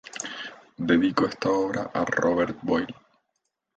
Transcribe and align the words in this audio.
Dedicó 0.79 1.27
esta 1.27 1.51
obra 1.51 1.91
a 1.93 2.03
Robert 2.03 2.57
Boyle. 2.63 2.95